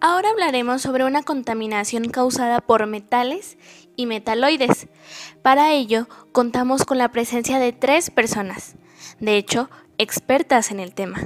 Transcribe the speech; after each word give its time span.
Ahora 0.00 0.30
hablaremos 0.30 0.82
sobre 0.82 1.04
una 1.04 1.22
contaminación 1.22 2.08
causada 2.08 2.60
por 2.60 2.86
metales 2.86 3.56
y 3.96 4.06
metaloides. 4.06 4.88
Para 5.42 5.72
ello, 5.72 6.08
contamos 6.32 6.84
con 6.84 6.98
la 6.98 7.10
presencia 7.10 7.58
de 7.58 7.72
tres 7.72 8.10
personas, 8.10 8.76
de 9.20 9.36
hecho, 9.36 9.70
expertas 9.98 10.70
en 10.70 10.80
el 10.80 10.94
tema. 10.94 11.20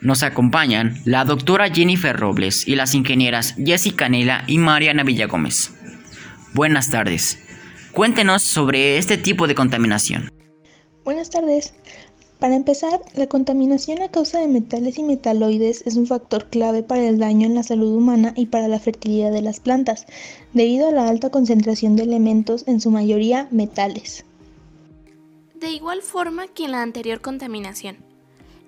Nos 0.00 0.22
acompañan 0.22 1.00
la 1.04 1.24
doctora 1.24 1.68
Jennifer 1.68 2.16
Robles 2.16 2.68
y 2.68 2.76
las 2.76 2.94
ingenieras 2.94 3.54
Jessica 3.56 4.08
Nela 4.08 4.44
y 4.46 4.58
Mariana 4.58 5.02
Villagómez. 5.02 5.72
Buenas 6.54 6.90
tardes. 6.90 7.38
Cuéntenos 7.92 8.42
sobre 8.42 8.98
este 8.98 9.16
tipo 9.16 9.46
de 9.46 9.54
contaminación. 9.54 10.30
Buenas 11.04 11.30
tardes. 11.30 11.72
Para 12.38 12.54
empezar, 12.54 13.00
la 13.14 13.28
contaminación 13.28 14.02
a 14.02 14.10
causa 14.10 14.38
de 14.40 14.46
metales 14.46 14.98
y 14.98 15.02
metaloides 15.02 15.82
es 15.86 15.96
un 15.96 16.06
factor 16.06 16.50
clave 16.50 16.82
para 16.82 17.08
el 17.08 17.18
daño 17.18 17.46
en 17.46 17.54
la 17.54 17.62
salud 17.62 17.96
humana 17.96 18.34
y 18.36 18.46
para 18.46 18.68
la 18.68 18.78
fertilidad 18.78 19.32
de 19.32 19.40
las 19.40 19.58
plantas, 19.58 20.04
debido 20.52 20.88
a 20.88 20.92
la 20.92 21.08
alta 21.08 21.30
concentración 21.30 21.96
de 21.96 22.02
elementos, 22.02 22.64
en 22.66 22.80
su 22.80 22.90
mayoría 22.90 23.48
metales. 23.50 24.26
De 25.54 25.70
igual 25.70 26.02
forma 26.02 26.46
que 26.48 26.66
en 26.66 26.72
la 26.72 26.82
anterior 26.82 27.22
contaminación, 27.22 27.96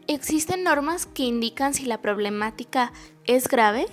¿existen 0.07 0.65
normas 0.65 1.05
que 1.05 1.25
indican 1.25 1.75
si 1.75 1.85
la 1.85 2.01
problemática 2.01 2.93
es 3.27 3.49
grave? 3.49 3.85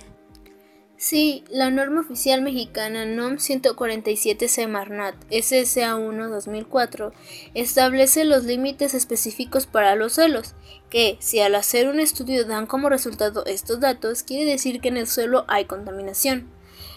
Sí, 0.97 1.43
la 1.49 1.71
norma 1.71 1.99
oficial 1.99 2.41
mexicana 2.41 3.05
NOM 3.05 3.37
147 3.37 4.47
Semarnat 4.47 5.15
SSA1-2004 5.29 7.11
establece 7.53 8.23
los 8.23 8.45
límites 8.45 8.93
específicos 8.93 9.65
para 9.65 9.95
los 9.95 10.13
suelos, 10.13 10.53
que 10.89 11.17
si 11.19 11.41
al 11.41 11.55
hacer 11.55 11.89
un 11.89 11.99
estudio 11.99 12.45
dan 12.45 12.65
como 12.65 12.87
resultado 12.87 13.45
estos 13.45 13.81
datos, 13.81 14.23
quiere 14.23 14.49
decir 14.49 14.79
que 14.79 14.87
en 14.87 14.95
el 14.95 15.07
suelo 15.07 15.43
hay 15.49 15.65
contaminación. 15.65 16.47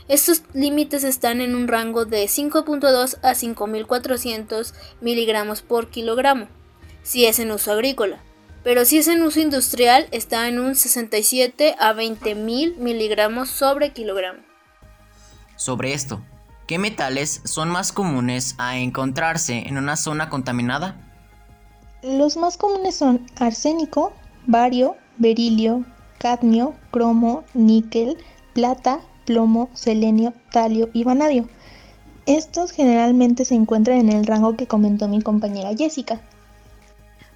Estos 0.07 0.43
límites 0.55 1.03
están 1.03 1.41
en 1.41 1.57
un 1.57 1.67
rango 1.67 2.05
de 2.05 2.25
5.2 2.25 3.19
a 3.23 3.33
5.400 3.33 4.75
miligramos 5.01 5.63
por 5.63 5.91
kilogramo, 5.91 6.47
si 7.03 7.27
es 7.27 7.41
en 7.41 7.51
uso 7.51 7.73
agrícola 7.73 8.23
pero 8.63 8.85
si 8.85 8.99
es 8.99 9.09
en 9.09 9.23
uso 9.23 9.41
industrial 9.41 10.07
está 10.11 10.49
en 10.49 10.59
un 10.59 10.75
67 10.75 11.77
a 11.79 11.93
20 11.93 12.35
mil 12.35 12.77
miligramos 12.79 13.49
sobre 13.49 13.93
kilogramo. 13.93 14.41
Sobre 15.57 15.93
esto, 15.93 16.23
¿qué 16.67 16.79
metales 16.79 17.41
son 17.45 17.69
más 17.69 17.93
comunes 17.93 18.55
a 18.59 18.79
encontrarse 18.79 19.67
en 19.67 19.79
una 19.79 19.97
zona 19.97 20.29
contaminada? 20.29 20.97
Los 22.03 22.37
más 22.37 22.57
comunes 22.57 22.95
son 22.95 23.27
arsénico, 23.37 24.13
bario, 24.47 24.97
berilio, 25.17 25.85
cadmio, 26.19 26.75
cromo, 26.91 27.45
níquel, 27.55 28.19
plata, 28.55 29.01
plomo, 29.25 29.69
selenio, 29.75 30.33
talio 30.53 30.91
y 30.93 31.05
vanadio. 31.05 31.49
Estos 32.27 32.73
generalmente 32.73 33.45
se 33.45 33.55
encuentran 33.55 33.99
en 33.99 34.11
el 34.11 34.27
rango 34.27 34.57
que 34.57 34.67
comentó 34.67 35.09
mi 35.09 35.23
compañera 35.23 35.75
Jessica. 35.77 36.21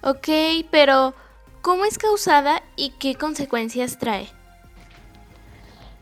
Ok, 0.03 0.27
pero 0.69 1.13
¿Cómo 1.63 1.85
es 1.85 1.97
causada 1.97 2.61
y 2.75 2.89
qué 2.99 3.15
consecuencias 3.15 3.97
trae? 3.97 4.27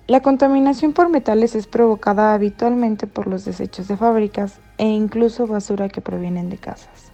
La 0.08 0.24
contaminación 0.24 0.92
por 0.92 1.10
metales 1.10 1.54
es 1.54 1.68
provocada 1.68 2.34
habitualmente 2.34 3.06
por 3.06 3.28
los 3.28 3.46
desechos 3.46 3.88
de 3.88 3.96
fábricas 3.96 4.56
e 4.80 4.88
incluso 4.88 5.46
basura 5.46 5.88
que 5.88 6.02
provienen 6.02 6.50
de 6.50 6.58
casas. 6.58 7.12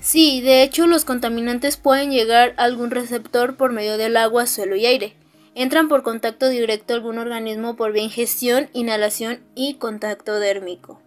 Sí, 0.00 0.40
de 0.40 0.64
hecho 0.64 0.88
los 0.88 1.04
contaminantes 1.04 1.76
pueden 1.76 2.10
llegar 2.10 2.52
a 2.56 2.64
algún 2.64 2.90
receptor 2.90 3.56
por 3.56 3.70
medio 3.70 3.96
del 3.96 4.16
agua, 4.16 4.48
suelo 4.48 4.74
y 4.74 4.84
aire. 4.84 5.14
Entran 5.54 5.86
por 5.86 6.02
contacto 6.02 6.48
directo 6.48 6.94
a 6.94 6.96
algún 6.96 7.18
organismo 7.18 7.76
por 7.76 7.92
vía 7.92 8.02
ingestión, 8.02 8.70
inhalación 8.72 9.38
y 9.54 9.74
contacto 9.74 10.40
dérmico. 10.40 11.00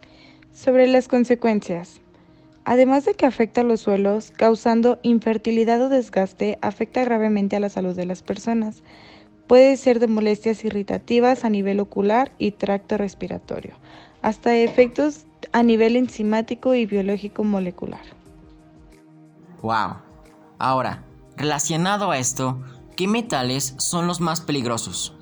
Sobre 0.54 0.88
las 0.88 1.10
consecuencias. 1.10 2.00
Además 2.66 3.06
de 3.06 3.14
que 3.14 3.28
afecta 3.28 3.62
a 3.62 3.64
los 3.64 3.81
suelos, 3.81 4.31
causando 4.31 4.98
infertilidad 5.03 5.80
o 5.84 5.90
desgaste, 5.90 6.58
afecta 6.62 7.06
gravemente 7.06 7.56
a 7.56 7.59
la 7.59 7.70
salud 7.70 7.96
de 7.96 8.08
las 8.08 8.24
personas. 8.24 8.81
Puede 9.46 9.78
ser 9.78 10.00
de 10.00 10.08
molestias 10.08 10.66
irritativas 10.66 11.46
a 11.46 11.50
nivel 11.52 11.80
ocular 11.80 12.31
y 12.40 12.52
tracto 12.52 12.98
respiratorio, 12.98 13.75
hasta 14.24 14.58
efectos 14.58 15.25
a 15.52 15.62
nivel 15.62 15.96
enzimático 15.96 16.74
y 16.74 16.88
biológico 16.88 17.44
molecular. 17.44 18.02
Wow. 19.62 19.98
Ahora, 20.58 21.04
relacionado 21.38 22.09
a 22.09 22.18
esto, 22.18 22.59
¿qué 22.96 23.08
metales 23.08 23.75
son 23.78 24.08
los 24.08 24.22
más 24.22 24.42
peligrosos? 24.42 25.14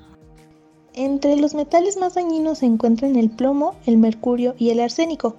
Entre 0.94 1.36
los 1.36 1.54
metales 1.54 1.98
más 1.98 2.14
dañinos 2.14 2.58
se 2.58 2.66
encuentran 2.66 3.16
el 3.16 3.28
plomo, 3.28 3.74
el 3.84 3.98
mercurio 3.98 4.54
y 4.58 4.70
el 4.70 4.80
arsénico. 4.80 5.36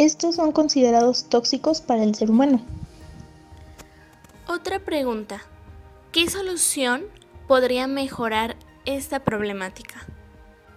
Estos 0.00 0.36
son 0.36 0.52
considerados 0.52 1.28
tóxicos 1.28 1.82
para 1.82 2.02
el 2.02 2.14
ser 2.14 2.30
humano. 2.30 2.62
Otra 4.48 4.78
pregunta. 4.78 5.42
¿Qué 6.10 6.30
solución 6.30 7.02
podría 7.46 7.86
mejorar 7.86 8.56
esta 8.86 9.20
problemática? 9.20 10.06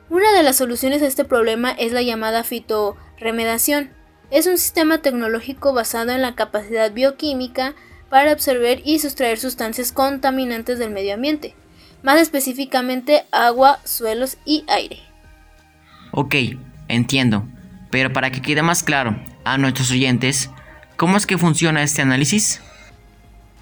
Una 0.10 0.34
de 0.34 0.44
las 0.44 0.58
soluciones 0.58 1.02
a 1.02 1.08
este 1.08 1.24
problema 1.24 1.72
es 1.72 1.94
la 1.94 2.02
llamada 2.02 2.44
fitorremedación. 2.44 3.92
Es 4.30 4.46
un 4.46 4.58
sistema 4.58 4.98
tecnológico 4.98 5.72
basado 5.72 6.12
en 6.12 6.22
la 6.22 6.36
capacidad 6.36 6.92
bioquímica 6.92 7.76
para 8.10 8.32
absorber 8.32 8.82
y 8.84 9.00
sustraer 9.00 9.40
sustancias 9.40 9.94
contaminantes 9.94 10.80
del 10.80 10.92
medio 10.92 11.14
ambiente, 11.14 11.56
más 12.02 12.20
específicamente 12.20 13.24
agua, 13.32 13.80
suelos 13.86 14.36
y 14.44 14.66
aire. 14.68 15.00
Ok, 16.12 16.36
entiendo. 16.90 17.48
Pero 17.94 18.12
para 18.12 18.32
que 18.32 18.42
quede 18.42 18.64
más 18.64 18.82
claro 18.82 19.16
a 19.44 19.60
nuestros 19.60 19.92
oyentes, 19.92 20.50
¿cómo 20.98 21.16
es 21.16 21.28
que 21.28 21.38
funciona 21.38 21.84
este 21.84 22.02
análisis? 22.02 22.60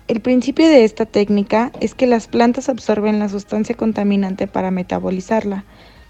El 0.08 0.22
principio 0.22 0.70
de 0.70 0.86
esta 0.86 1.06
técnica 1.06 1.74
es 1.82 1.94
que 1.94 2.08
las 2.08 2.28
plantas 2.28 2.70
absorben 2.70 3.20
la 3.20 3.28
sustancia 3.28 3.76
contaminante 3.76 4.48
para 4.48 4.72
metabolizarla, 4.72 5.66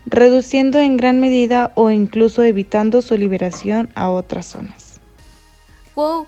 reduciendo 0.05 0.77
en 0.77 0.97
gran 0.97 1.19
medida 1.19 1.71
o 1.73 1.89
incluso 1.89 2.43
evitando 2.43 3.01
su 3.01 3.17
liberación 3.17 3.89
a 3.95 4.11
otras 4.11 4.45
zonas. 4.45 4.99
¡Wow! 5.95 6.27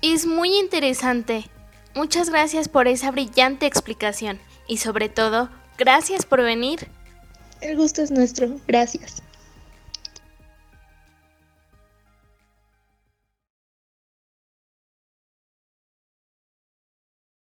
Es 0.00 0.26
muy 0.26 0.56
interesante. 0.56 1.50
Muchas 1.96 2.30
gracias 2.30 2.68
por 2.68 2.86
esa 2.86 3.10
brillante 3.10 3.66
explicación 3.66 4.38
y 4.68 4.76
sobre 4.76 5.08
todo, 5.08 5.50
gracias 5.76 6.24
por 6.24 6.40
venir. 6.40 6.86
El 7.60 7.76
gusto 7.76 8.00
es 8.00 8.12
nuestro. 8.12 8.60
Gracias. 8.68 9.24